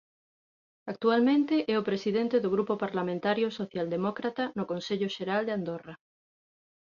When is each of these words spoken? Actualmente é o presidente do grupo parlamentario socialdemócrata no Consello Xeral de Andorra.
Actualmente 0.91 1.55
é 1.73 1.75
o 1.77 1.87
presidente 1.89 2.37
do 2.43 2.49
grupo 2.55 2.73
parlamentario 2.85 3.47
socialdemócrata 3.59 4.43
no 4.57 4.63
Consello 4.71 5.07
Xeral 5.15 5.41
de 5.45 5.53
Andorra. 5.57 5.95